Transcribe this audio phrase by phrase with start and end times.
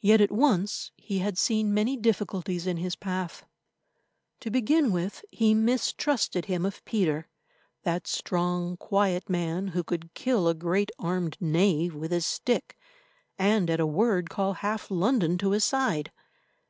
[0.00, 3.44] Yet at once he had seen many difficulties in his path.
[4.40, 7.28] To begin with, he mistrusted him of Peter,
[7.82, 12.78] that strong, quiet man who could kill a great armed knave with his stick,
[13.38, 16.12] and at a word call half London to his side.